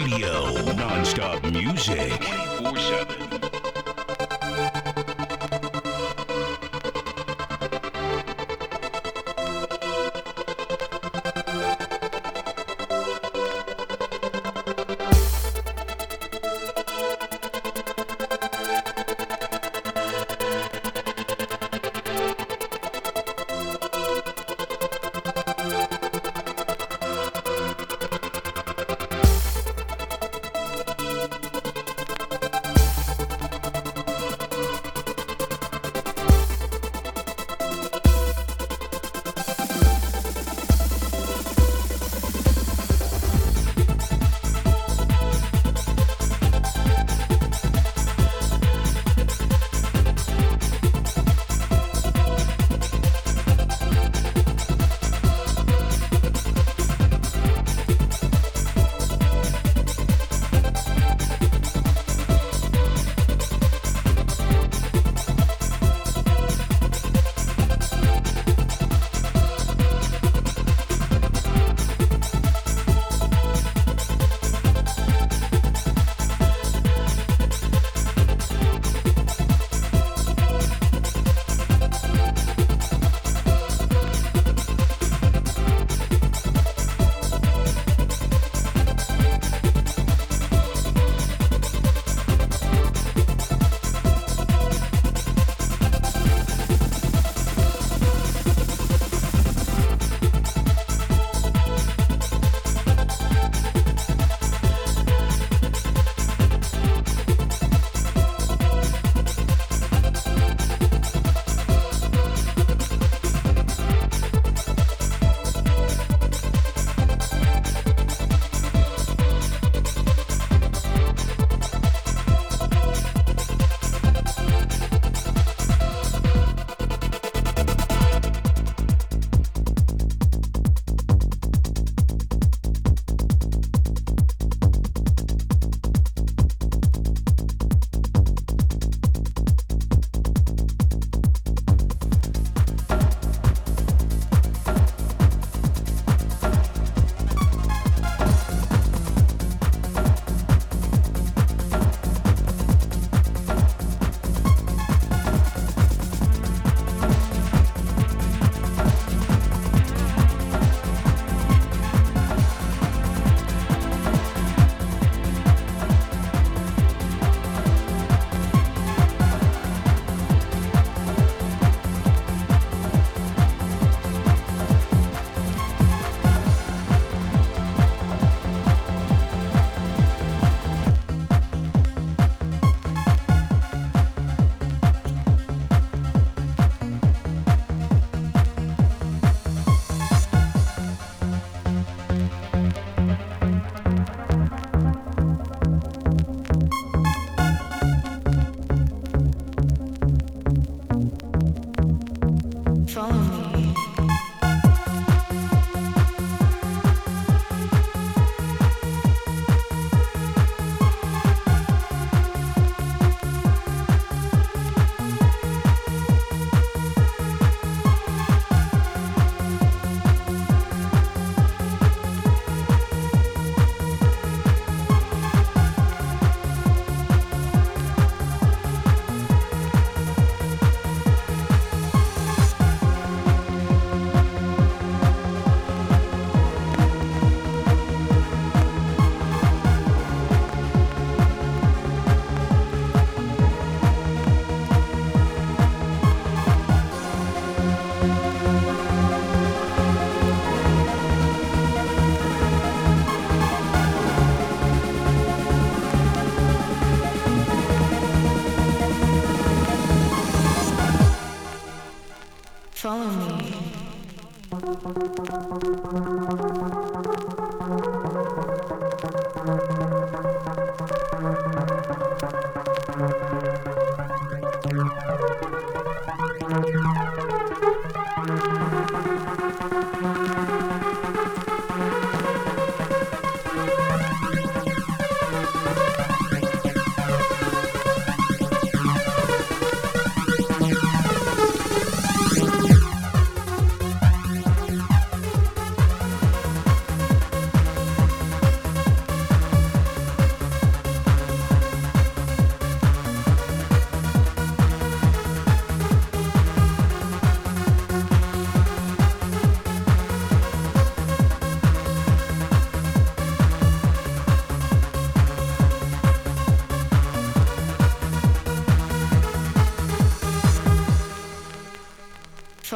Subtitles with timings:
[0.00, 0.49] Radio.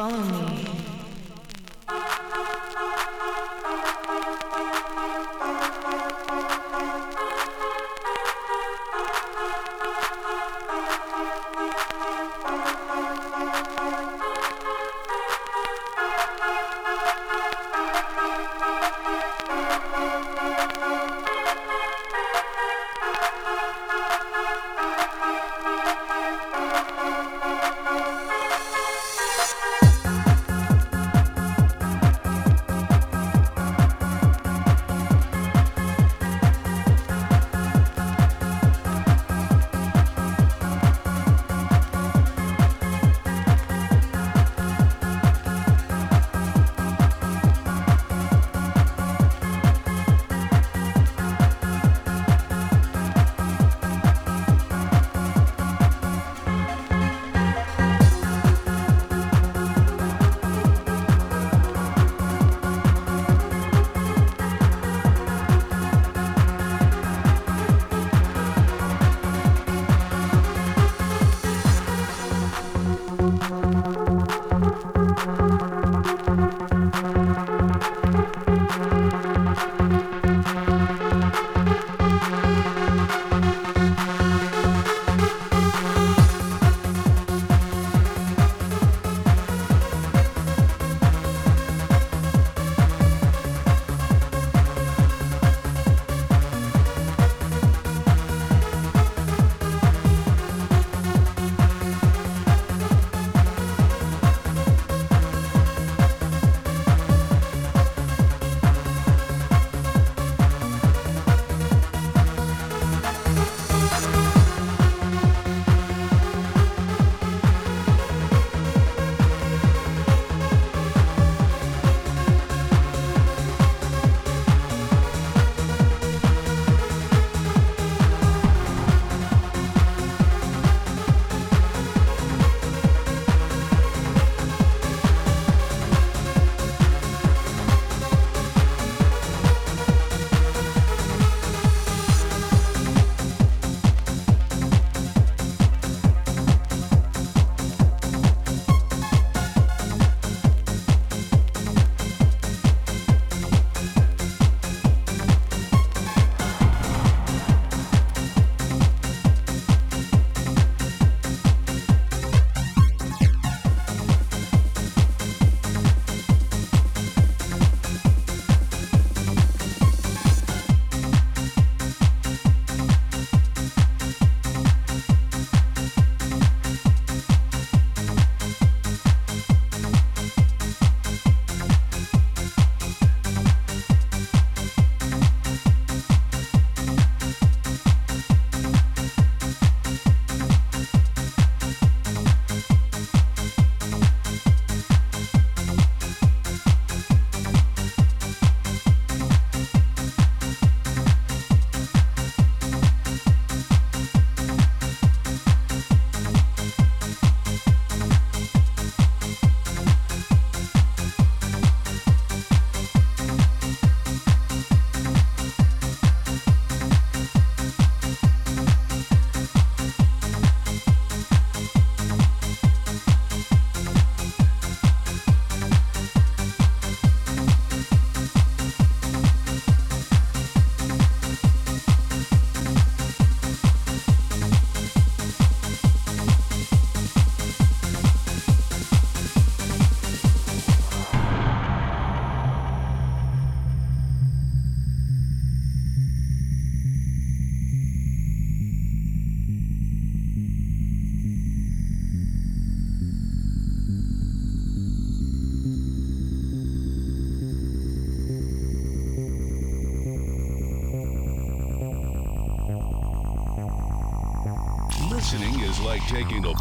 [0.05, 0.34] follow me.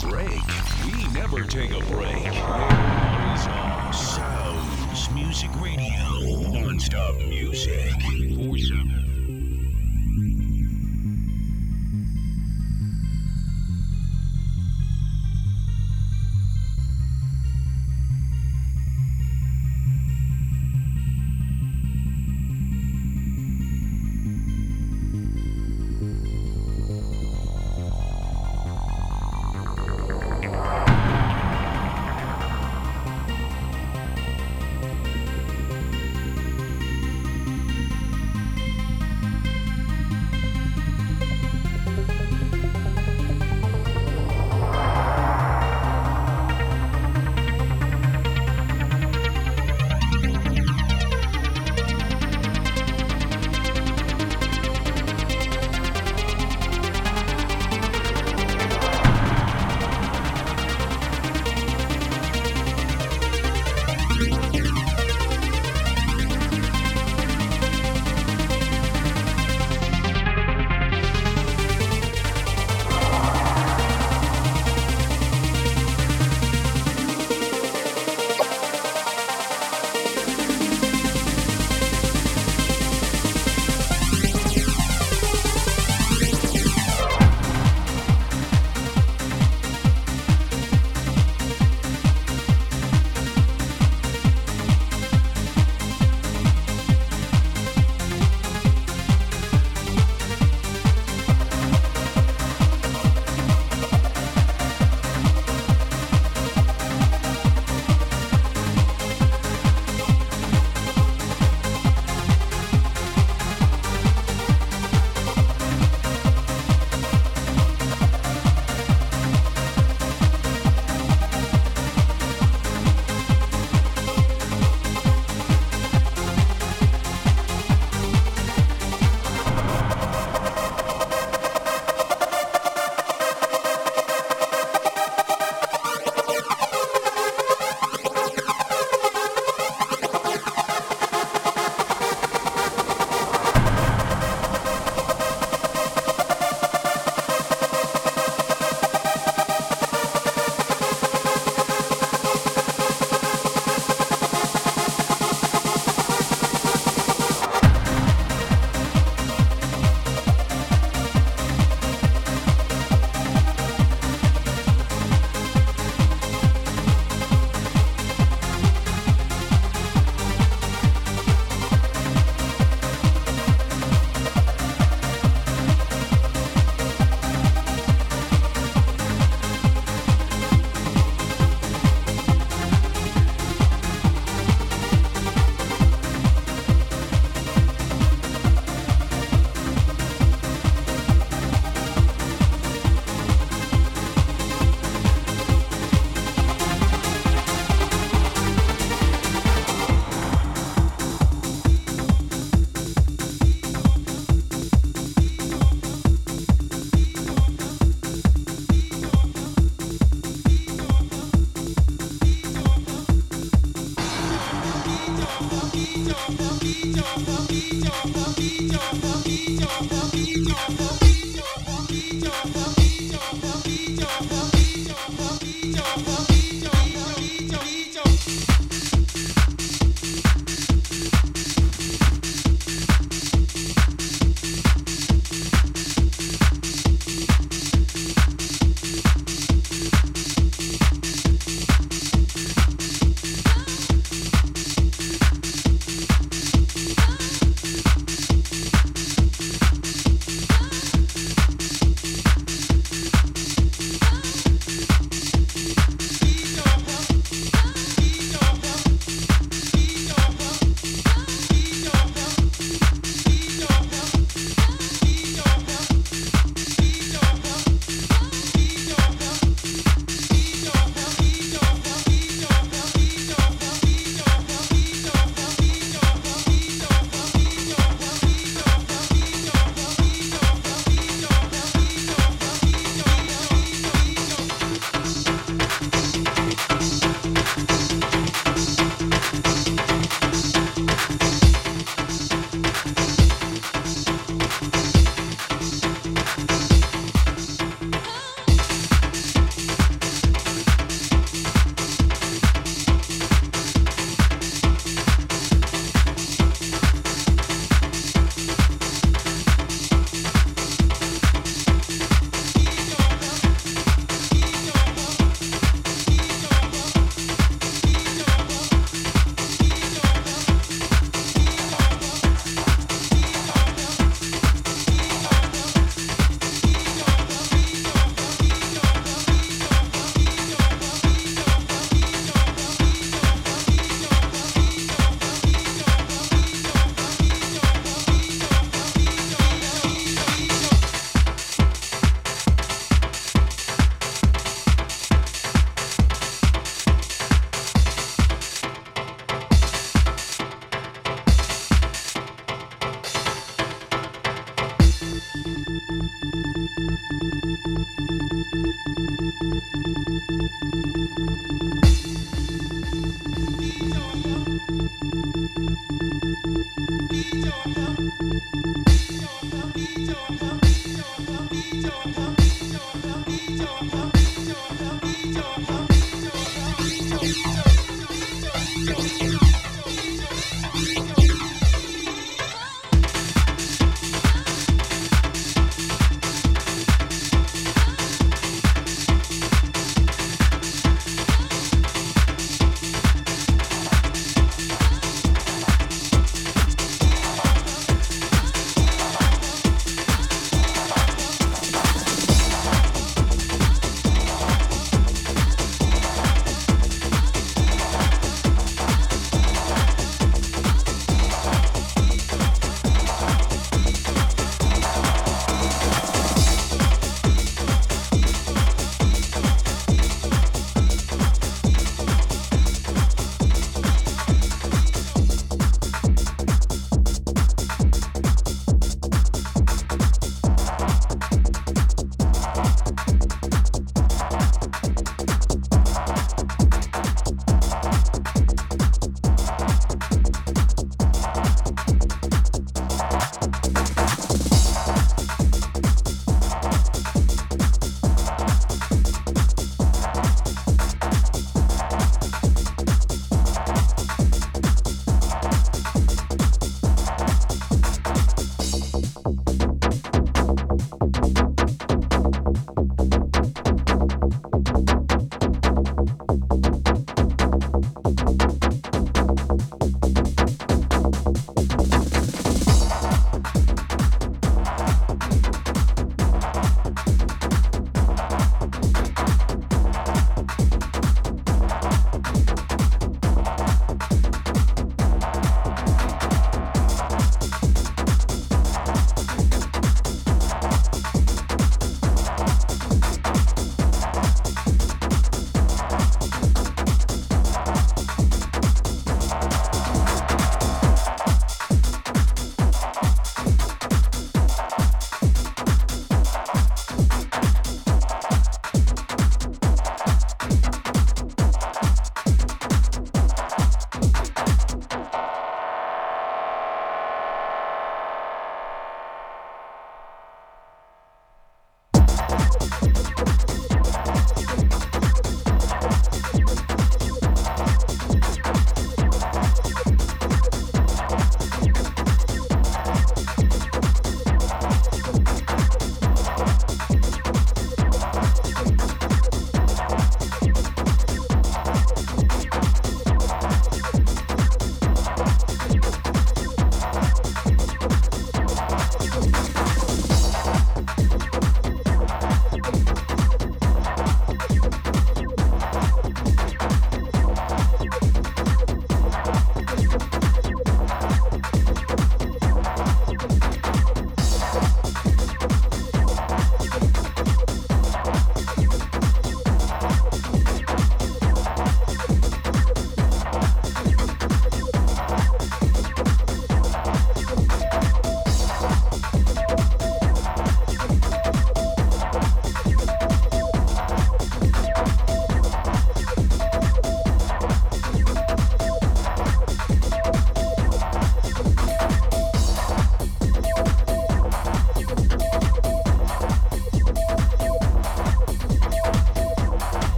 [0.00, 0.40] Break.
[0.84, 2.13] We never take a break.